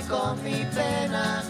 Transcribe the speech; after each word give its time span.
voy 0.00 0.08
con 0.08 0.42
mi 0.44 0.64
pena. 0.66 1.42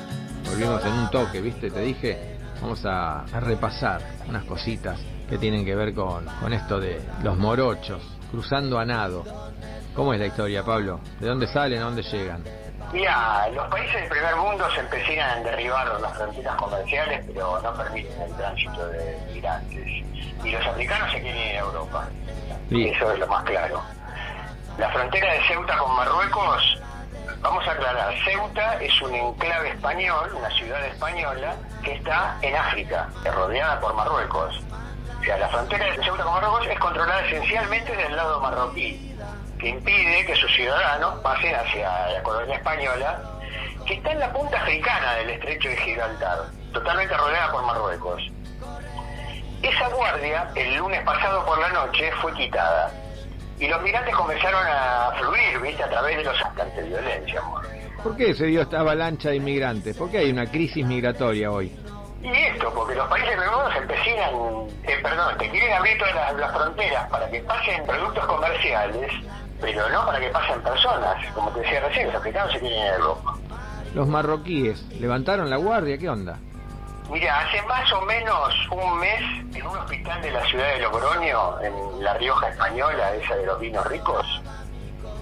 Volvimos 0.45 0.85
en 0.85 0.93
un 0.93 1.11
toque, 1.11 1.41
¿viste? 1.41 1.71
Te 1.71 1.81
dije, 1.81 2.39
vamos 2.61 2.85
a, 2.85 3.21
a 3.21 3.41
repasar 3.41 4.01
unas 4.29 4.45
cositas 4.45 4.99
que 5.29 5.39
tienen 5.39 5.65
que 5.65 5.75
ver 5.75 5.95
con, 5.95 6.25
con 6.41 6.53
esto 6.53 6.81
de 6.81 7.01
los 7.23 7.37
morochos, 7.37 8.03
cruzando 8.31 8.79
a 8.79 8.85
nado. 8.85 9.25
¿Cómo 9.95 10.15
es 10.15 10.21
la 10.21 10.27
historia, 10.27 10.65
Pablo? 10.65 11.01
¿De 11.19 11.29
dónde 11.29 11.47
salen? 11.47 11.81
¿A 11.81 11.85
dónde 11.85 12.03
llegan? 12.03 12.43
Mira, 12.93 13.49
los 13.51 13.69
países 13.69 13.95
del 13.95 14.09
primer 14.09 14.35
mundo 14.37 14.69
se 14.75 14.81
empecinan 14.81 15.39
en 15.39 15.45
derribar 15.45 16.01
las 16.01 16.17
fronteras 16.17 16.57
comerciales, 16.57 17.25
pero 17.27 17.61
no 17.63 17.75
permiten 17.75 18.21
el 18.21 18.35
tránsito 18.35 18.89
de 18.89 19.19
migrantes. 19.33 19.87
Y 20.45 20.51
los 20.51 20.67
africanos 20.67 21.13
se 21.13 21.21
quieren 21.21 21.51
ir 21.51 21.57
a 21.57 21.61
Europa. 21.61 22.09
Sí. 22.69 22.89
Eso 22.89 23.13
es 23.13 23.19
lo 23.19 23.27
más 23.29 23.45
claro. 23.45 23.83
La 24.79 24.89
frontera 24.91 25.35
de 25.35 25.41
Ceuta 25.47 25.77
con 25.77 25.95
Marruecos, 25.97 26.81
vamos 27.51 27.67
a 27.67 27.73
aclarar, 27.73 28.15
Ceuta 28.25 28.75
es 28.81 29.03
un 29.03 29.13
enclave 29.13 29.71
español, 29.71 30.31
una 30.37 30.51
ciudad 30.51 30.87
española, 30.87 31.57
que 31.83 31.95
está 31.95 32.39
en 32.43 32.55
África, 32.55 33.09
rodeada 33.25 33.81
por 33.81 33.93
Marruecos. 33.95 34.63
O 35.19 35.25
sea, 35.25 35.37
la 35.37 35.49
frontera 35.49 35.85
de 35.87 36.05
Ceuta 36.05 36.23
con 36.23 36.35
Marruecos 36.35 36.69
es 36.69 36.79
controlada 36.79 37.27
esencialmente 37.27 37.97
del 37.97 38.15
lado 38.15 38.41
marroquí, 38.41 39.17
que 39.59 39.69
impide 39.69 40.27
que 40.27 40.37
sus 40.37 40.55
ciudadanos 40.55 41.19
pasen 41.23 41.57
hacia 41.57 41.91
la 42.11 42.23
colonia 42.23 42.55
española, 42.55 43.21
que 43.85 43.95
está 43.95 44.13
en 44.13 44.21
la 44.21 44.33
punta 44.33 44.57
africana 44.57 45.15
del 45.15 45.31
estrecho 45.31 45.71
de 45.71 45.77
Gibraltar, 45.79 46.39
totalmente 46.73 47.17
rodeada 47.17 47.51
por 47.51 47.65
Marruecos. 47.65 48.23
Esa 49.61 49.89
guardia, 49.89 50.53
el 50.55 50.77
lunes 50.77 51.03
pasado 51.03 51.45
por 51.45 51.59
la 51.59 51.71
noche, 51.71 52.13
fue 52.23 52.33
quitada. 52.35 52.93
Y 53.61 53.69
los 53.69 53.83
migrantes 53.83 54.15
comenzaron 54.17 54.67
a 54.67 55.13
fluir, 55.19 55.61
¿viste? 55.61 55.83
A 55.83 55.91
través 55.91 56.17
de 56.17 56.25
los 56.25 56.41
actos 56.43 56.75
de 56.75 56.83
violencia, 56.83 57.41
amor. 57.41 57.63
¿Por 58.03 58.17
qué 58.17 58.35
se 58.35 58.47
dio 58.47 58.63
esta 58.63 58.81
avalancha 58.81 59.29
de 59.29 59.37
inmigrantes? 59.37 59.95
¿Por 59.97 60.11
qué 60.11 60.19
hay 60.19 60.31
una 60.31 60.47
crisis 60.47 60.87
migratoria 60.87 61.51
hoy? 61.51 61.77
Y 62.23 62.29
esto, 62.29 62.73
porque 62.75 62.95
los 62.95 63.07
países 63.09 63.37
se 63.73 63.79
empecinan, 63.79 64.31
eh, 64.85 64.97
perdón, 65.03 65.37
te 65.39 65.51
quieren 65.51 65.73
abrir 65.75 65.99
todas 65.99 66.15
las, 66.15 66.35
las 66.37 66.53
fronteras 66.53 67.11
para 67.11 67.31
que 67.31 67.41
pasen 67.41 67.85
productos 67.87 68.25
comerciales, 68.27 69.13
pero 69.61 69.89
no 69.91 70.07
para 70.07 70.21
que 70.21 70.29
pasen 70.29 70.63
personas. 70.63 71.17
Como 71.35 71.51
te 71.51 71.61
decía 71.61 71.81
recién, 71.81 72.07
los 72.07 72.17
africanos 72.17 72.53
se 72.53 72.61
quieren 72.61 72.79
ir 72.79 72.85
a 72.85 72.97
Europa. 72.97 73.35
Los 73.95 74.09
marroquíes 74.09 74.83
levantaron 74.99 75.51
la 75.51 75.57
guardia, 75.57 75.99
¿qué 75.99 76.09
onda? 76.09 76.39
Mira, 77.11 77.41
hace 77.41 77.61
más 77.63 77.93
o 77.93 78.01
menos 78.03 78.55
un 78.71 78.99
mes, 79.01 79.21
en 79.55 79.67
un 79.67 79.77
hospital 79.77 80.23
de 80.23 80.31
la 80.31 80.45
ciudad 80.47 80.67
de 80.69 80.79
Logroño, 80.81 81.61
en 81.61 82.05
La 82.05 82.15
Rioja 82.15 82.49
Española, 82.51 83.15
esa 83.15 83.35
de 83.35 83.47
los 83.47 83.59
vinos 83.61 83.85
ricos, 83.87 84.25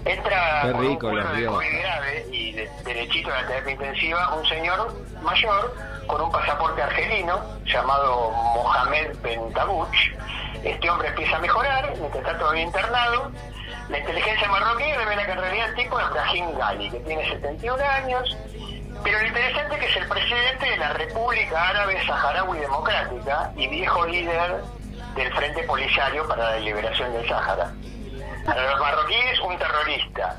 entra 0.04 0.62
Qué 0.64 0.72
con 0.72 0.80
rico, 0.82 1.06
un 1.08 1.16
La 1.18 1.22
cuadro 1.24 1.40
de. 1.40 1.46
COVID 1.46 1.80
grave 1.80 2.26
y 2.30 2.52
de- 2.52 2.70
derechito 2.84 3.32
a 3.32 3.40
la 3.42 3.48
terapia 3.48 3.72
intensiva 3.72 4.34
un 4.34 4.46
señor 4.46 4.94
mayor 5.22 5.74
con 6.06 6.20
un 6.20 6.30
pasaporte 6.30 6.82
argelino 6.82 7.40
llamado 7.64 8.30
Mohamed 8.54 9.16
Bentabuch. 9.22 9.94
Este 10.62 10.90
hombre 10.90 11.08
empieza 11.08 11.36
a 11.36 11.40
mejorar, 11.40 11.90
mientras 11.98 12.16
está 12.24 12.38
todavía 12.38 12.62
internado. 12.62 13.32
La 13.88 13.98
inteligencia 13.98 14.48
marroquí 14.48 14.92
revela 14.92 15.24
que 15.24 15.32
en 15.32 15.38
realidad 15.40 15.68
el 15.70 15.74
tipo 15.74 15.98
es 15.98 16.10
Brahim 16.10 16.58
Gali, 16.58 16.90
que 16.90 17.00
tiene 17.00 17.26
71 17.30 17.82
años, 17.82 18.36
pero 19.02 19.18
lo 19.18 19.26
interesante 19.26 19.74
es 19.74 19.80
que 19.80 19.86
es 19.86 19.96
el 19.96 20.08
presidente 20.08 20.70
de 20.70 20.76
la 20.76 20.92
República 20.92 21.68
Árabe 21.68 22.06
Saharaui 22.06 22.58
Democrática 22.58 23.52
y 23.56 23.68
viejo 23.68 24.06
líder 24.06 24.62
del 25.14 25.32
Frente 25.34 25.62
Polisario 25.64 26.26
para 26.26 26.50
la 26.50 26.58
Liberación 26.58 27.12
del 27.12 27.28
Sáhara. 27.28 27.72
Para 28.44 28.70
los 28.70 28.80
marroquíes, 28.80 29.40
un 29.40 29.58
terrorista. 29.58 30.36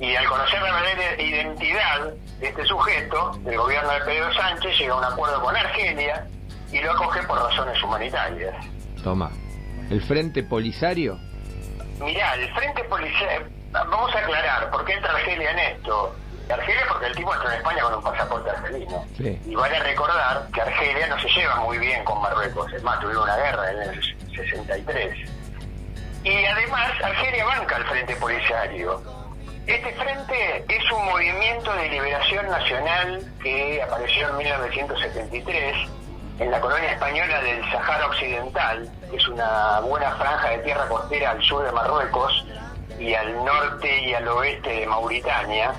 Y 0.00 0.16
al 0.16 0.26
conocer 0.26 0.60
la 0.62 0.72
verdadera 0.72 1.22
identidad 1.22 2.12
de 2.40 2.48
este 2.48 2.64
sujeto, 2.64 3.38
el 3.46 3.56
gobierno 3.56 3.90
de 3.90 4.00
Pedro 4.00 4.32
Sánchez 4.34 4.78
llega 4.78 4.94
a 4.94 4.96
un 4.96 5.04
acuerdo 5.04 5.40
con 5.40 5.56
Argelia 5.56 6.26
y 6.72 6.80
lo 6.80 6.92
acoge 6.92 7.22
por 7.22 7.38
razones 7.38 7.80
humanitarias. 7.82 8.54
Toma. 9.04 9.30
¿El 9.90 10.02
Frente 10.02 10.42
Polisario? 10.42 11.18
Mirá, 12.00 12.34
el 12.34 12.52
Frente 12.54 12.82
Polisario, 12.84 13.46
vamos 13.70 14.14
a 14.14 14.18
aclarar, 14.18 14.70
¿por 14.70 14.84
qué 14.84 14.94
entra 14.94 15.12
Argelia 15.12 15.50
en 15.52 15.58
esto? 15.58 16.16
Argelia 16.50 16.82
porque 16.88 17.06
el 17.06 17.14
tipo 17.14 17.34
entró 17.34 17.50
en 17.50 17.56
España 17.56 17.82
con 17.82 17.94
un 17.94 18.02
pasaporte 18.02 18.50
argelino. 18.50 19.04
Sí. 19.16 19.40
Y 19.46 19.54
vale 19.54 19.78
recordar 19.80 20.46
que 20.52 20.60
Argelia 20.60 21.06
no 21.06 21.20
se 21.20 21.28
lleva 21.28 21.56
muy 21.56 21.78
bien 21.78 22.04
con 22.04 22.20
Marruecos, 22.20 22.72
es 22.72 22.82
más, 22.82 23.00
tuvieron 23.00 23.24
una 23.24 23.36
guerra 23.36 23.70
en 23.70 23.82
el 23.82 24.02
63. 24.34 25.30
Y 26.24 26.44
además, 26.44 26.90
Argelia 27.02 27.44
banca 27.44 27.76
el 27.76 27.84
Frente 27.84 28.16
Polisario. 28.16 29.02
Este 29.66 29.92
frente 29.92 30.64
es 30.68 30.90
un 30.90 31.04
movimiento 31.04 31.72
de 31.74 31.88
liberación 31.88 32.46
nacional 32.48 33.24
que 33.42 33.80
apareció 33.80 34.28
en 34.30 34.36
1973 34.38 35.76
en 36.40 36.50
la 36.50 36.60
colonia 36.60 36.92
española 36.92 37.40
del 37.42 37.62
Sahara 37.70 38.06
Occidental, 38.06 38.90
que 39.08 39.16
es 39.16 39.28
una 39.28 39.80
buena 39.80 40.10
franja 40.16 40.48
de 40.50 40.58
tierra 40.58 40.88
costera 40.88 41.30
al 41.30 41.42
sur 41.42 41.64
de 41.64 41.70
Marruecos 41.70 42.44
y 42.98 43.14
al 43.14 43.44
norte 43.44 44.02
y 44.02 44.14
al 44.14 44.26
oeste 44.26 44.68
de 44.68 44.86
Mauritania, 44.86 45.72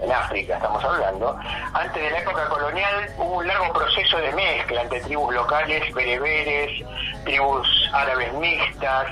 en 0.00 0.12
África 0.12 0.56
estamos 0.56 0.82
hablando. 0.84 1.36
Antes 1.72 2.02
de 2.02 2.10
la 2.10 2.18
época 2.18 2.46
colonial 2.48 3.08
hubo 3.18 3.38
un 3.38 3.46
largo 3.46 3.72
proceso 3.72 4.18
de 4.18 4.32
mezcla 4.32 4.82
entre 4.82 5.00
tribus 5.00 5.34
locales, 5.34 5.92
bereberes, 5.94 6.84
tribus 7.24 7.90
árabes 7.92 8.32
mixtas, 8.34 9.06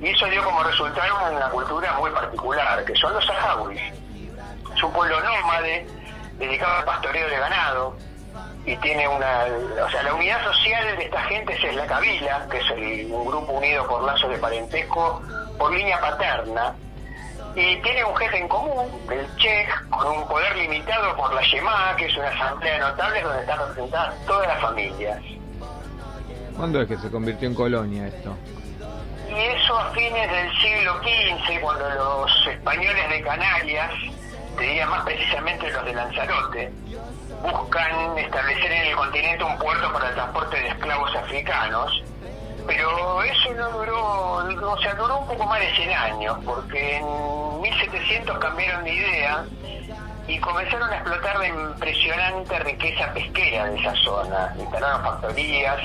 y 0.00 0.08
eso 0.08 0.26
dio 0.26 0.42
como 0.44 0.62
resultado 0.64 1.14
una 1.30 1.48
cultura 1.50 1.92
muy 1.98 2.10
particular, 2.10 2.84
que 2.84 2.94
son 2.96 3.12
los 3.14 3.24
saharauis. 3.26 3.80
Es 4.74 4.82
un 4.82 4.92
pueblo 4.92 5.20
nómade, 5.20 5.86
dedicado 6.38 6.78
al 6.78 6.84
pastoreo 6.84 7.28
de 7.28 7.36
ganado, 7.38 7.96
y 8.66 8.76
tiene 8.78 9.06
una... 9.06 9.44
O 9.84 9.90
sea, 9.90 10.02
la 10.02 10.14
unidad 10.14 10.42
social 10.44 10.96
de 10.96 11.04
esta 11.04 11.20
gente 11.24 11.52
es 11.54 11.74
la 11.76 11.86
cabila, 11.86 12.46
que 12.50 12.58
es 12.58 12.70
el- 12.70 13.12
un 13.12 13.26
grupo 13.26 13.52
unido 13.52 13.86
por 13.86 14.02
lazos 14.02 14.30
de 14.30 14.38
parentesco 14.38 15.22
por 15.58 15.72
línea 15.72 16.00
paterna, 16.00 16.74
y 17.56 17.76
tiene 17.82 18.04
un 18.04 18.16
jefe 18.16 18.38
en 18.38 18.48
común, 18.48 18.86
el 19.10 19.36
Chej, 19.36 19.68
con 19.90 20.18
un 20.18 20.28
poder 20.28 20.56
limitado 20.56 21.16
por 21.16 21.32
la 21.32 21.42
Yemá, 21.42 21.94
que 21.96 22.06
es 22.06 22.16
una 22.16 22.28
asamblea 22.28 22.78
notable 22.80 23.22
donde 23.22 23.40
están 23.40 23.58
representadas 23.58 24.26
todas 24.26 24.48
las 24.48 24.60
familias. 24.60 25.20
¿Cuándo 26.56 26.82
es 26.82 26.88
que 26.88 26.96
se 26.98 27.10
convirtió 27.10 27.48
en 27.48 27.54
colonia 27.54 28.06
esto? 28.08 28.36
Y 29.28 29.34
eso 29.34 29.78
a 29.78 29.90
fines 29.90 30.30
del 30.30 30.50
siglo 30.60 30.94
XV, 31.00 31.60
cuando 31.60 31.88
los 31.90 32.46
españoles 32.46 33.08
de 33.08 33.22
Canarias, 33.22 33.90
diría 34.58 34.86
más 34.86 35.04
precisamente 35.04 35.70
los 35.70 35.84
de 35.84 35.94
Lanzarote, 35.94 36.72
buscan 37.42 38.18
establecer 38.18 38.72
en 38.72 38.86
el 38.86 38.96
continente 38.96 39.44
un 39.44 39.58
puerto 39.58 39.92
para 39.92 40.08
el 40.08 40.14
transporte 40.14 40.60
de 40.60 40.68
esclavos 40.68 41.16
africanos, 41.16 42.02
pero 42.66 43.22
eso 43.22 43.54
no 43.54 43.70
duró, 43.70 44.72
o 44.72 44.78
sea, 44.78 44.94
duró 44.94 45.18
un 45.18 45.26
poco 45.26 45.46
más 45.46 45.60
de 45.60 45.74
100 45.74 45.90
años, 45.90 46.36
porque 46.44 46.96
en 46.96 47.60
1700 47.60 48.38
cambiaron 48.38 48.84
de 48.84 48.94
idea 48.94 49.44
y 50.26 50.38
comenzaron 50.38 50.90
a 50.90 50.96
explotar 50.96 51.38
la 51.38 51.48
impresionante 51.48 52.58
riqueza 52.60 53.12
pesquera 53.12 53.66
de 53.66 53.78
esa 53.78 53.94
zona. 53.96 54.54
Instalaron 54.58 55.02
factorías 55.02 55.80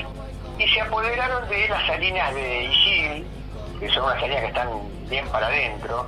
y 0.58 0.68
se 0.68 0.82
apoderaron 0.82 1.48
de 1.50 1.68
las 1.68 1.86
salinas 1.86 2.34
de 2.34 2.64
Isil, 2.64 3.28
que 3.80 3.90
son 3.90 4.04
unas 4.06 4.20
salinas 4.20 4.42
que 4.42 4.48
están 4.48 4.70
bien 5.10 5.28
para 5.28 5.48
adentro, 5.48 6.08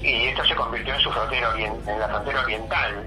y 0.00 0.28
esto 0.28 0.44
se 0.44 0.54
convirtió 0.54 0.94
en 0.94 1.00
su 1.00 1.10
frontera 1.10 1.52
en 1.58 1.98
la 1.98 2.08
frontera 2.08 2.40
oriental. 2.40 3.06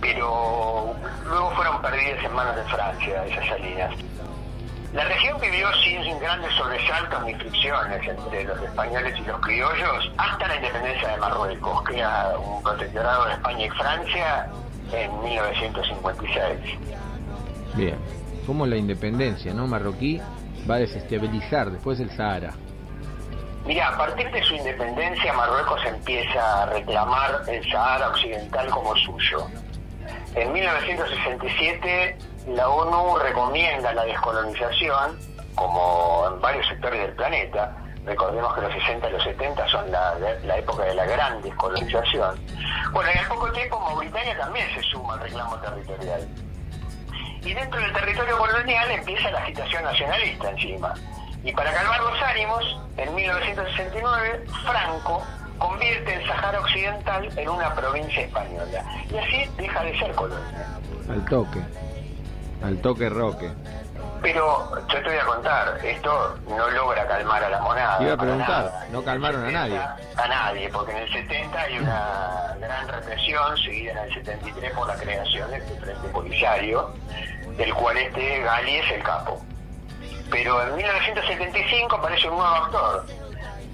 Pero 0.00 0.94
luego 1.24 1.50
fueron 1.52 1.80
perdidas 1.82 2.24
en 2.24 2.34
manos 2.34 2.56
de 2.56 2.64
Francia 2.64 3.24
esas 3.26 3.46
salinas. 3.46 3.94
La 4.92 5.04
región 5.04 5.38
vivió 5.40 5.68
sin 5.84 6.18
grandes 6.18 6.50
sobresaltos 6.54 7.22
ni 7.24 7.34
fricciones 7.34 8.08
entre 8.08 8.44
los 8.44 8.62
españoles 8.62 9.14
y 9.18 9.22
los 9.26 9.38
criollos 9.40 10.12
hasta 10.16 10.48
la 10.48 10.56
independencia 10.56 11.08
de 11.08 11.16
Marruecos, 11.18 11.82
que 11.84 11.98
era 11.98 12.38
un 12.38 12.62
protectorado 12.62 13.26
de 13.26 13.32
España 13.34 13.66
y 13.66 13.70
Francia 13.70 14.50
en 14.92 15.22
1956. 15.22 16.78
Bien. 17.74 17.98
¿Cómo 18.46 18.64
la 18.64 18.76
independencia, 18.76 19.52
no 19.52 19.66
marroquí, 19.66 20.22
va 20.68 20.76
a 20.76 20.78
desestabilizar 20.78 21.70
después 21.70 22.00
el 22.00 22.10
Sahara? 22.10 22.54
Mira, 23.66 23.88
a 23.88 23.98
partir 23.98 24.30
de 24.30 24.42
su 24.42 24.54
independencia, 24.54 25.34
Marruecos 25.34 25.84
empieza 25.84 26.62
a 26.62 26.66
reclamar 26.66 27.42
el 27.46 27.62
Sahara 27.70 28.08
Occidental 28.08 28.70
como 28.70 28.96
suyo. 28.96 29.46
En 30.34 30.50
1967, 30.50 32.16
la 32.54 32.68
ONU 32.68 33.18
recomienda 33.18 33.92
la 33.92 34.04
descolonización, 34.04 35.18
como 35.54 36.28
en 36.32 36.40
varios 36.40 36.66
sectores 36.68 37.00
del 37.00 37.12
planeta. 37.12 37.76
Recordemos 38.04 38.54
que 38.54 38.60
los 38.62 38.72
60 38.72 39.08
y 39.08 39.12
los 39.12 39.22
70 39.22 39.68
son 39.68 39.90
la, 39.90 40.14
la 40.44 40.58
época 40.58 40.84
de 40.84 40.94
la 40.94 41.04
gran 41.04 41.42
descolonización. 41.42 42.40
Bueno, 42.92 43.10
y 43.14 43.18
al 43.18 43.26
poco 43.26 43.52
tiempo 43.52 43.78
Mauritania 43.80 44.36
también 44.38 44.66
se 44.74 44.82
suma 44.82 45.14
al 45.14 45.20
reclamo 45.20 45.56
territorial. 45.58 46.26
Y 47.42 47.54
dentro 47.54 47.80
del 47.80 47.92
territorio 47.92 48.38
colonial 48.38 48.90
empieza 48.90 49.30
la 49.30 49.38
agitación 49.40 49.84
nacionalista 49.84 50.50
encima. 50.50 50.94
Y 51.44 51.52
para 51.52 51.72
calmar 51.72 52.00
los 52.00 52.22
ánimos, 52.22 52.80
en 52.96 53.14
1969, 53.14 54.44
Franco 54.64 55.22
convierte 55.58 56.14
el 56.14 56.26
Sahara 56.26 56.60
Occidental 56.60 57.28
en 57.36 57.48
una 57.48 57.74
provincia 57.74 58.22
española. 58.22 58.84
Y 59.10 59.16
así 59.16 59.50
deja 59.56 59.82
de 59.84 59.98
ser 59.98 60.12
colonia. 60.14 60.66
Al 61.08 61.24
toque, 61.26 61.60
al 62.62 62.80
toque 62.80 63.08
roque. 63.08 63.50
Pero 64.20 64.68
yo 64.88 65.02
te 65.02 65.08
voy 65.08 65.16
a 65.16 65.24
contar, 65.24 65.78
esto 65.84 66.38
no 66.48 66.68
logra 66.70 67.06
calmar 67.06 67.42
a 67.44 67.50
la 67.50 67.60
monada. 67.60 68.02
Iba 68.02 68.14
a 68.14 68.16
preguntar, 68.16 68.72
no 68.90 69.04
calmaron 69.04 69.44
a 69.44 69.50
nadie. 69.50 69.78
A 69.78 70.28
nadie, 70.28 70.68
porque 70.70 70.92
en 70.92 70.98
el 70.98 71.12
70 71.12 71.60
hay 71.60 71.78
una 71.78 72.56
gran 72.60 72.88
represión, 72.88 73.56
seguida 73.58 73.92
en 73.92 73.98
el 73.98 74.14
73 74.14 74.72
por 74.72 74.88
la 74.88 74.96
creación 74.96 75.50
de 75.50 75.58
este 75.58 75.80
Frente 75.80 76.08
Polisario, 76.08 76.90
del 77.56 77.72
cual 77.74 77.96
este 77.96 78.40
Gali 78.40 78.76
es 78.76 78.90
el 78.90 79.02
capo. 79.04 79.40
Pero 80.30 80.62
en 80.66 80.76
1975 80.76 81.96
aparece 81.96 82.28
un 82.28 82.36
nuevo 82.36 82.54
actor. 82.54 83.06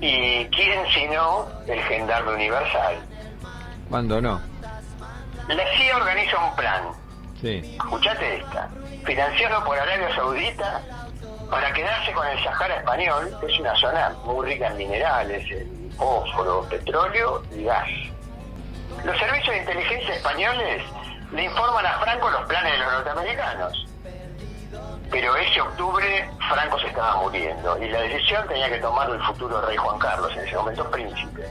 ¿Y 0.01 0.45
quién 0.47 0.81
sino 0.93 1.49
el 1.67 1.81
gendarme 1.85 2.35
universal? 2.35 2.97
¿Cuándo 3.89 4.21
no? 4.21 4.41
La 5.49 5.65
CIA 5.77 5.97
organiza 5.97 6.39
un 6.39 6.57
plan 6.57 7.04
Sí. 7.45 7.77
escuchate 7.77 8.37
esta, 8.37 8.71
financiado 9.05 9.63
por 9.67 9.79
Arabia 9.79 10.15
Saudita 10.15 10.81
para 11.51 11.71
quedarse 11.75 12.11
con 12.13 12.27
el 12.27 12.43
Sahara 12.43 12.77
español, 12.77 13.37
que 13.39 13.53
es 13.53 13.61
una 13.61 13.77
zona 13.77 14.17
muy 14.25 14.47
rica 14.47 14.69
en 14.69 14.79
minerales, 14.79 15.51
en 15.51 15.93
fósforo, 15.93 16.67
petróleo 16.71 17.43
y 17.55 17.65
gas. 17.65 17.87
Los 19.05 19.19
servicios 19.19 19.55
de 19.55 19.59
inteligencia 19.59 20.15
españoles 20.15 20.83
le 21.33 21.45
informan 21.45 21.85
a 21.85 21.99
Franco 21.99 22.31
los 22.31 22.47
planes 22.47 22.73
de 22.73 22.79
los 22.79 22.93
norteamericanos. 22.93 23.87
Pero 25.11 25.37
ese 25.37 25.61
octubre 25.61 26.31
Franco 26.49 26.79
se 26.79 26.87
estaba 26.87 27.21
muriendo 27.21 27.77
y 27.77 27.91
la 27.91 28.01
decisión 28.01 28.49
tenía 28.49 28.71
que 28.71 28.79
tomarlo 28.79 29.17
el 29.17 29.23
futuro 29.23 29.61
rey 29.61 29.77
Juan 29.77 29.99
Carlos, 29.99 30.33
en 30.35 30.47
ese 30.47 30.57
momento 30.57 30.91
príncipe. 30.91 31.47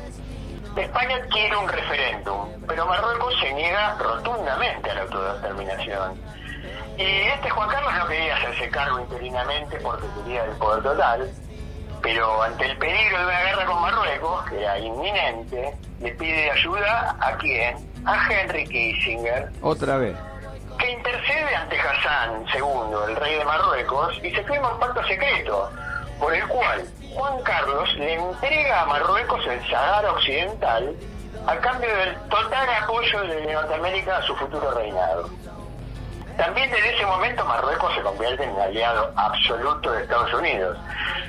España 0.81 1.19
quiere 1.31 1.55
un 1.55 1.67
referéndum, 1.67 2.49
pero 2.67 2.85
Marruecos 2.85 3.33
se 3.39 3.53
niega 3.53 3.95
rotundamente 3.99 4.89
a 4.89 4.93
la 4.95 5.01
autodeterminación. 5.01 6.19
Y 6.97 7.03
este 7.03 7.49
Juan 7.49 7.69
Carlos 7.69 7.93
no 7.97 8.07
quería 8.07 8.35
hacerse 8.35 8.69
cargo 8.69 8.99
interinamente 8.99 9.77
porque 9.77 10.07
quería 10.17 10.45
el 10.45 10.51
poder 10.57 10.83
total, 10.83 11.31
pero 12.01 12.41
ante 12.43 12.65
el 12.65 12.77
peligro 12.77 13.17
de 13.19 13.25
una 13.25 13.41
guerra 13.41 13.65
con 13.65 13.81
Marruecos, 13.81 14.45
que 14.49 14.61
era 14.61 14.77
inminente, 14.79 15.73
le 16.01 16.11
pide 16.11 16.51
ayuda 16.51 17.15
a 17.19 17.37
quién? 17.37 17.77
A 18.05 18.29
Henry 18.31 18.67
Kissinger, 18.67 19.49
Otra 19.61 19.97
vez. 19.97 20.15
que 20.77 20.91
intercede 20.91 21.55
ante 21.55 21.79
Hassan 21.79 22.45
II, 22.53 23.09
el 23.09 23.15
rey 23.15 23.35
de 23.39 23.45
Marruecos, 23.45 24.19
y 24.23 24.31
se 24.31 24.43
firma 24.43 24.73
un 24.73 24.79
pacto 24.79 25.03
secreto, 25.05 25.71
por 26.19 26.33
el 26.33 26.45
cual 26.47 26.85
Juan 27.15 27.41
Carlos 27.43 27.93
le 27.95 28.13
entrega 28.13 28.81
a 28.81 28.85
Marruecos 28.85 29.45
el 29.47 29.59
Sahara 29.69 30.11
Occidental 30.11 30.95
a 31.47 31.55
cambio 31.57 31.89
del 31.95 32.15
total 32.29 32.67
apoyo 32.81 33.21
de 33.23 33.53
Norteamérica 33.53 34.17
a 34.17 34.21
su 34.23 34.35
futuro 34.35 34.71
reinado. 34.71 35.29
También 36.37 36.71
desde 36.71 36.95
ese 36.95 37.05
momento 37.05 37.45
Marruecos 37.45 37.93
se 37.93 38.01
convierte 38.01 38.43
en 38.43 38.51
un 38.51 38.61
aliado 38.61 39.11
absoluto 39.15 39.91
de 39.91 40.03
Estados 40.03 40.33
Unidos, 40.33 40.77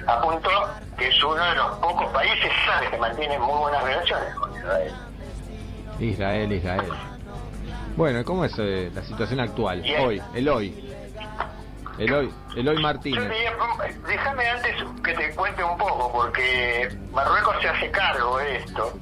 a 0.06 0.20
punto 0.22 0.48
que 0.96 1.08
es 1.08 1.24
uno 1.24 1.44
de 1.44 1.54
los 1.56 1.78
pocos 1.78 2.06
países 2.12 2.50
¿sabes? 2.64 2.88
que 2.90 2.96
mantiene 2.96 3.38
muy 3.38 3.58
buenas 3.58 3.82
relaciones 3.82 4.34
con 4.34 4.56
Israel. 4.56 4.92
Israel, 6.00 6.52
Israel. 6.52 6.92
Bueno, 7.96 8.20
¿y 8.20 8.24
¿cómo 8.24 8.44
es 8.44 8.54
eh, 8.58 8.90
la 8.94 9.02
situación 9.02 9.40
actual? 9.40 9.84
Hoy, 10.00 10.22
el 10.34 10.48
hoy. 10.48 10.93
El 11.98 12.12
hoy, 12.12 12.34
el 12.56 12.68
hoy 12.68 12.76
Yo 12.76 12.82
Martínez. 12.82 13.32
déjame 14.06 14.48
antes 14.48 14.74
que 15.04 15.14
te 15.14 15.34
cuente 15.34 15.62
un 15.62 15.78
poco, 15.78 16.10
porque 16.12 16.88
Marruecos 17.12 17.56
se 17.60 17.68
hace 17.68 17.90
cargo 17.90 18.38
de 18.38 18.56
esto. 18.56 18.92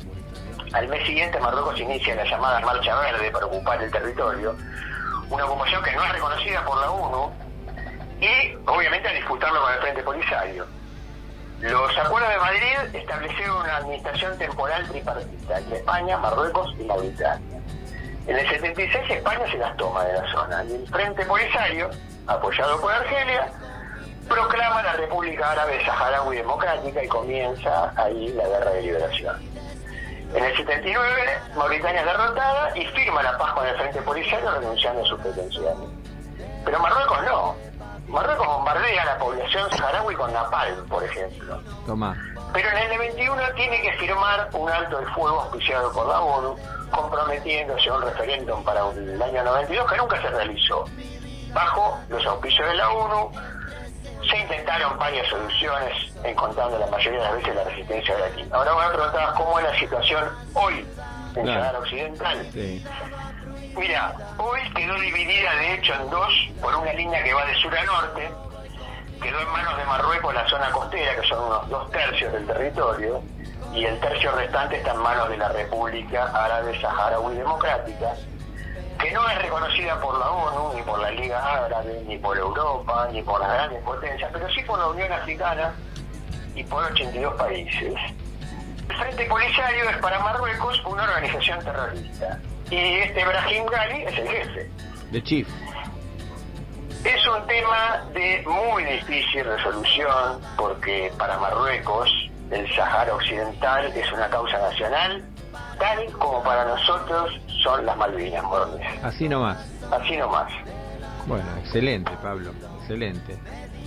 Al 0.74 0.88
mes 0.88 1.06
siguiente 1.06 1.38
Marruecos 1.40 1.78
inicia 1.80 2.14
la 2.14 2.24
llamada 2.24 2.60
Marcha 2.60 2.94
Verde 3.00 3.30
para 3.30 3.46
ocupar 3.46 3.82
el 3.82 3.90
territorio, 3.90 4.56
una 5.30 5.44
ocupación 5.46 5.82
que 5.82 5.92
no 5.92 6.04
es 6.04 6.12
reconocida 6.12 6.64
por 6.64 6.78
la 6.80 6.90
ONU 6.90 7.32
y 8.20 8.54
obviamente 8.66 9.08
a 9.08 9.12
disputarlo 9.12 9.62
con 9.62 9.72
el 9.72 9.78
Frente 9.80 10.02
Polisario. 10.02 10.66
Los 11.60 11.96
acuerdos 11.96 12.28
de 12.28 12.38
Madrid 12.38 12.94
establecieron 12.94 13.56
una 13.62 13.76
administración 13.76 14.36
temporal 14.36 14.86
tripartita 14.88 15.58
entre 15.58 15.76
España, 15.76 16.18
Marruecos 16.18 16.74
y 16.78 16.84
Mauritania. 16.84 17.51
En 18.26 18.38
el 18.38 18.48
76 18.48 19.10
España 19.10 19.50
se 19.50 19.58
las 19.58 19.76
toma 19.76 20.04
de 20.04 20.12
la 20.12 20.32
zona 20.32 20.64
y 20.64 20.74
el 20.74 20.88
Frente 20.88 21.24
Polisario, 21.26 21.90
apoyado 22.26 22.80
por 22.80 22.92
Argelia, 22.92 23.50
proclama 24.28 24.82
la 24.82 24.92
República 24.92 25.50
Árabe 25.50 25.84
Saharaui 25.84 26.36
Democrática 26.36 27.02
y 27.02 27.08
comienza 27.08 27.92
ahí 27.96 28.28
la 28.34 28.46
guerra 28.46 28.70
de 28.70 28.82
liberación. 28.82 29.36
En 30.34 30.44
el 30.44 30.56
79 30.56 31.06
Mauritania 31.56 32.00
es 32.00 32.06
derrotada 32.06 32.78
y 32.78 32.86
firma 32.86 33.22
la 33.22 33.36
paz 33.36 33.52
con 33.52 33.66
el 33.66 33.76
Frente 33.76 34.00
Polisario 34.02 34.50
renunciando 34.52 35.02
a 35.02 35.06
sus 35.06 35.20
pretensiones. 35.20 35.88
Pero 36.64 36.78
Marruecos 36.78 37.19
no. 37.24 37.56
Marruecos 38.08 38.46
bombardea 38.46 39.02
a 39.02 39.06
la 39.06 39.19
población 39.19 39.69
saharaui 39.70 40.14
con 40.14 40.32
napalm, 40.32 40.86
por 40.88 41.02
ejemplo. 41.02 41.60
Tomá. 41.86 42.16
Pero 42.52 42.69
en 42.70 42.76
el 42.78 42.88
91 42.99 43.43
tiene 43.56 43.81
que 43.82 43.93
firmar 43.94 44.49
un 44.52 44.69
alto 44.70 44.99
de 44.99 45.06
fuego 45.06 45.40
auspiciado 45.40 45.90
por 45.93 46.06
la 46.06 46.20
ONU, 46.20 46.56
comprometiéndose 46.90 47.88
a 47.88 47.94
un 47.94 48.02
referéndum 48.02 48.62
para 48.64 48.81
el 48.90 49.22
año 49.22 49.43
92 49.44 49.90
que 49.90 49.96
nunca 49.96 50.20
se 50.20 50.28
realizó. 50.28 50.84
Bajo 51.54 51.99
los 52.08 52.25
auspicios 52.26 52.66
de 52.69 52.75
la 52.75 52.90
ONU, 52.90 53.31
se 54.28 54.38
intentaron 54.38 54.99
varias 54.99 55.26
soluciones, 55.28 55.93
encontrando 56.25 56.78
la 56.78 56.87
mayoría 56.87 57.19
de 57.20 57.25
las 57.26 57.34
veces 57.37 57.54
la 57.54 57.64
resistencia 57.64 58.16
de 58.16 58.25
aquí. 58.25 58.44
Ahora 58.52 58.75
me 58.88 58.94
preguntabas 58.94 59.32
cómo 59.37 59.58
es 59.58 59.64
la 59.64 59.78
situación 59.78 60.25
hoy 60.55 60.87
en 61.34 61.43
Claro. 61.44 61.60
Sahara 61.60 61.78
Occidental. 61.78 62.46
Sí. 62.52 62.84
Mira, 63.76 64.14
hoy 64.37 64.60
quedó 64.75 64.94
dividida 65.00 65.55
de 65.56 65.75
hecho 65.75 65.94
en 65.94 66.10
dos 66.10 66.32
por 66.60 66.75
una 66.76 66.93
línea 66.93 67.22
que 67.25 67.32
va 67.32 67.44
de 67.46 67.55
sur 67.56 67.76
a 67.76 67.82
norte. 67.84 68.31
Quedó 69.22 69.40
en 69.40 69.52
manos 69.52 69.76
de 69.76 69.84
Marruecos 69.84 70.34
la 70.34 70.48
zona 70.48 70.70
costera, 70.72 71.14
que 71.14 71.28
son 71.28 71.44
unos 71.44 71.69
dos 71.69 71.90
tercios 71.92 72.32
del 72.32 72.46
territorio, 72.46 73.22
y 73.72 73.84
el 73.84 73.98
tercio 74.00 74.32
restante 74.32 74.76
está 74.78 74.92
en 74.92 74.98
manos 74.98 75.28
de 75.28 75.36
la 75.36 75.48
República 75.48 76.24
Árabe 76.34 76.78
Saharaui 76.80 77.36
Democrática, 77.36 78.14
que 78.98 79.12
no 79.12 79.28
es 79.28 79.42
reconocida 79.42 80.00
por 80.00 80.19
la 80.19 80.29
ONU, 80.29 80.76
ni 80.76 80.82
por 80.82 81.00
la 81.00 81.10
Liga 81.12 81.64
Árabe, 81.64 82.02
ni 82.06 82.19
por 82.19 82.36
Europa, 82.36 83.08
ni 83.12 83.22
por 83.22 83.41
las 83.41 83.52
grandes 83.52 83.82
potencias, 83.84 84.31
pero 84.32 84.48
sí 84.50 84.62
por 84.62 84.79
la 84.79 84.88
Unión 84.88 85.12
Africana 85.12 85.72
y 86.55 86.64
por 86.64 86.84
82 86.84 87.34
países. 87.34 87.94
El 88.88 88.96
Frente 88.96 89.24
Polisario 89.26 89.88
es 89.88 89.96
para 89.98 90.19
Marruecos 90.19 90.82
una 90.84 91.05
organización 91.05 91.64
terrorista 91.64 92.38
y 92.70 92.76
este 92.76 93.24
Brahim 93.24 93.67
Ghali 93.67 94.02
es 94.02 94.19
el 94.19 94.29
jefe. 94.29 94.70
De 95.10 95.22
Chief. 95.22 95.48
Es 97.04 97.26
un 97.26 97.46
tema 97.46 98.04
de 98.14 98.44
muy 98.46 98.84
difícil 98.84 99.44
resolución 99.44 100.40
porque 100.56 101.12
para 101.18 101.38
Marruecos 101.38 102.08
el 102.50 102.72
Sahara 102.74 103.14
Occidental 103.14 103.86
es 103.92 104.12
una 104.12 104.28
causa 104.28 104.58
nacional 104.58 105.24
tal 105.78 106.12
como 106.12 106.42
para 106.44 106.64
nosotros 106.64 107.32
son 107.62 107.84
las 107.86 107.96
Malvinas, 107.96 108.42
Morones. 108.44 108.86
Así 109.02 109.28
nomás. 109.28 109.58
Así 109.90 110.16
nomás. 110.16 110.52
Bueno, 111.26 111.44
excelente, 111.58 112.12
Pablo. 112.22 112.52
Excelente. 112.80 113.36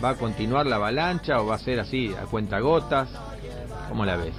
¿Va 0.03 0.09
a 0.09 0.15
continuar 0.15 0.65
la 0.65 0.75
avalancha 0.75 1.39
o 1.39 1.45
va 1.45 1.55
a 1.55 1.59
ser 1.59 1.79
así, 1.79 2.13
a 2.21 2.25
cuentagotas? 2.25 3.09
¿Cómo 3.87 4.03
la 4.05 4.17
ves? 4.17 4.33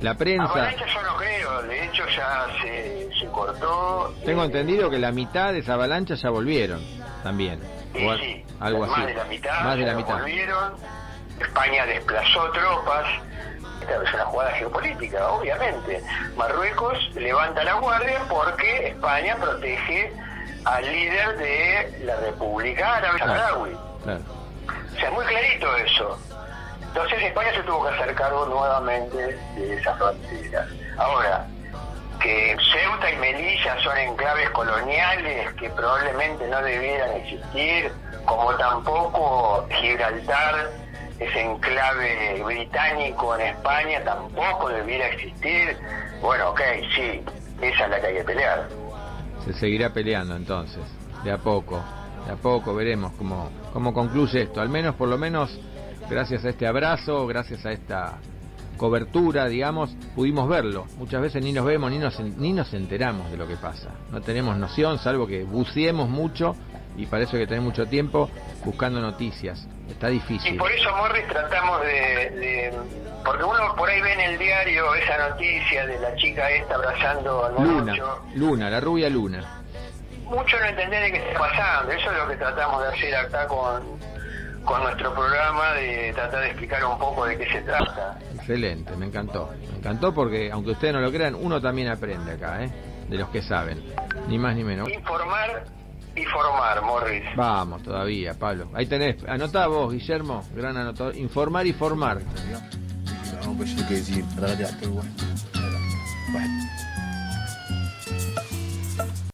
La 0.00 0.14
prensa. 0.14 0.44
Avalancha 0.50 0.86
yo 0.86 1.02
no 1.02 1.16
creo, 1.16 1.62
de 1.62 1.84
hecho 1.86 2.04
ya 2.16 2.46
se, 2.62 3.08
se 3.18 3.26
cortó. 3.26 4.14
Tengo 4.24 4.42
Eh, 4.42 4.46
entendido 4.46 4.88
que 4.88 4.98
la 4.98 5.12
mitad 5.12 5.52
de 5.52 5.58
esa 5.60 5.74
avalancha 5.74 6.14
ya 6.14 6.30
volvieron 6.30 6.80
también. 7.22 7.60
Sí, 7.94 8.44
algo 8.60 8.86
más 8.86 8.98
así. 8.98 9.06
de 9.06 9.14
la 9.14 9.24
mitad, 9.24 9.60
Más 9.62 9.76
de 9.78 9.86
la 9.86 9.94
mitad. 9.94 10.14
volvieron. 10.14 10.74
España 11.40 11.86
desplazó 11.86 12.50
tropas. 12.52 13.06
Esta 13.80 14.02
es 14.02 14.14
una 14.14 14.24
jugada 14.26 14.50
geopolítica, 14.52 15.28
obviamente. 15.30 16.02
Marruecos 16.36 16.98
levanta 17.14 17.62
la 17.64 17.74
guardia 17.74 18.20
porque 18.28 18.88
España 18.88 19.36
protege 19.36 20.12
al 20.64 20.84
líder 20.90 21.36
de 21.36 22.02
la 22.04 22.16
República 22.16 22.96
Árabe 22.96 23.18
Saharaui. 23.18 23.76
Claro. 24.04 24.20
O 24.94 24.98
sea, 24.98 25.10
muy 25.10 25.24
clarito 25.26 25.76
eso. 25.76 26.18
Entonces 26.82 27.22
España 27.24 27.52
se 27.54 27.62
tuvo 27.64 27.84
que 27.88 27.94
hacer 27.94 28.14
cargo 28.14 28.46
nuevamente 28.46 29.16
de 29.56 29.74
esas 29.78 29.98
fronteras. 29.98 30.68
Ahora, 30.96 31.46
que 32.24 32.56
Ceuta 32.72 33.12
y 33.12 33.16
Melilla 33.18 33.78
son 33.82 33.98
enclaves 33.98 34.48
coloniales 34.50 35.52
que 35.54 35.68
probablemente 35.68 36.48
no 36.48 36.62
debieran 36.62 37.12
existir, 37.16 37.92
como 38.24 38.54
tampoco 38.56 39.66
Gibraltar, 39.68 40.70
ese 41.18 41.42
enclave 41.42 42.42
británico 42.42 43.36
en 43.36 43.48
España, 43.48 44.02
tampoco 44.04 44.70
debiera 44.70 45.08
existir. 45.08 45.76
Bueno, 46.22 46.48
ok, 46.48 46.60
sí, 46.96 47.22
esa 47.60 47.84
es 47.84 47.90
la 47.90 48.00
que 48.00 48.06
hay 48.06 48.14
que 48.14 48.24
pelear. 48.24 48.68
Se 49.44 49.52
seguirá 49.52 49.90
peleando 49.92 50.34
entonces, 50.34 50.82
de 51.24 51.30
a 51.30 51.36
poco. 51.36 51.84
De 52.26 52.32
a 52.32 52.36
poco 52.36 52.74
veremos 52.74 53.12
cómo, 53.18 53.50
cómo 53.74 53.92
concluye 53.92 54.44
esto. 54.44 54.62
Al 54.62 54.70
menos, 54.70 54.94
por 54.94 55.08
lo 55.08 55.18
menos, 55.18 55.60
gracias 56.08 56.42
a 56.46 56.48
este 56.48 56.66
abrazo, 56.66 57.26
gracias 57.26 57.66
a 57.66 57.72
esta 57.72 58.18
cobertura, 58.76 59.46
digamos, 59.46 59.96
pudimos 60.14 60.48
verlo. 60.48 60.86
Muchas 60.98 61.20
veces 61.20 61.42
ni 61.42 61.52
nos 61.52 61.64
vemos 61.64 61.90
ni 61.90 61.98
nos, 61.98 62.18
ni 62.20 62.52
nos 62.52 62.72
enteramos 62.74 63.30
de 63.30 63.36
lo 63.36 63.46
que 63.46 63.56
pasa. 63.56 63.90
No 64.10 64.20
tenemos 64.20 64.56
noción, 64.56 64.98
salvo 64.98 65.26
que 65.26 65.44
buceemos 65.44 66.08
mucho 66.08 66.54
y 66.96 67.06
para 67.06 67.24
eso 67.24 67.36
hay 67.36 67.42
que 67.42 67.48
tener 67.48 67.62
mucho 67.62 67.86
tiempo 67.86 68.30
buscando 68.64 69.00
noticias. 69.00 69.66
Está 69.88 70.08
difícil. 70.08 70.54
Y 70.54 70.58
por 70.58 70.70
eso, 70.70 70.90
Morris, 70.96 71.26
tratamos 71.28 71.82
de, 71.82 72.72
Porque 73.24 73.44
uno 73.44 73.74
por 73.76 73.88
ahí 73.88 74.00
ve 74.00 74.12
en 74.12 74.20
el 74.20 74.38
diario 74.38 74.94
esa 74.94 75.28
noticia 75.28 75.86
de 75.86 75.98
la 75.98 76.14
chica 76.16 76.50
esta 76.50 76.74
abrazando 76.74 77.44
al 77.44 77.54
Luna, 77.54 77.94
Luna, 78.34 78.70
la 78.70 78.80
rubia 78.80 79.10
Luna. 79.10 79.62
Mucho 80.24 80.58
no 80.58 80.66
entender 80.66 81.02
de 81.02 81.12
qué 81.12 81.28
está 81.28 81.38
pasando. 81.38 81.92
Eso 81.92 82.10
es 82.10 82.16
lo 82.16 82.28
que 82.28 82.36
tratamos 82.36 82.82
de 82.82 82.88
hacer 82.88 83.14
acá 83.14 83.46
con, 83.46 83.82
con 84.64 84.82
nuestro 84.82 85.12
programa, 85.12 85.72
de 85.74 86.12
tratar 86.14 86.40
de 86.40 86.46
explicar 86.48 86.84
un 86.84 86.98
poco 86.98 87.26
de 87.26 87.36
qué 87.36 87.46
se 87.52 87.60
trata. 87.60 88.18
Excelente, 88.44 88.94
me 88.96 89.06
encantó. 89.06 89.48
Me 89.72 89.78
encantó 89.78 90.12
porque, 90.12 90.52
aunque 90.52 90.72
ustedes 90.72 90.92
no 90.92 91.00
lo 91.00 91.10
crean, 91.10 91.34
uno 91.34 91.62
también 91.62 91.88
aprende 91.88 92.32
acá, 92.32 92.62
¿eh? 92.62 92.70
De 93.08 93.16
los 93.16 93.30
que 93.30 93.40
saben. 93.40 93.82
Ni 94.28 94.38
más 94.38 94.54
ni 94.54 94.62
menos. 94.62 94.86
Informar 94.92 95.64
y 96.14 96.24
formar, 96.24 96.82
Morris. 96.82 97.24
Vamos, 97.36 97.82
todavía, 97.82 98.34
Pablo. 98.34 98.68
Ahí 98.74 98.84
tenés, 98.84 99.16
anotá 99.26 99.66
vos, 99.66 99.94
Guillermo, 99.94 100.44
gran 100.54 100.76
anotador. 100.76 101.16
Informar 101.16 101.66
y 101.66 101.72
formar. 101.72 102.20